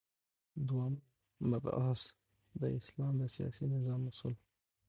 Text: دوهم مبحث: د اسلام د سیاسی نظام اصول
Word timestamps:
دوهم 0.67 0.93
مبحث: 1.49 2.01
د 2.59 2.61
اسلام 2.79 3.13
د 3.17 3.23
سیاسی 3.35 3.65
نظام 3.75 4.01
اصول 4.09 4.35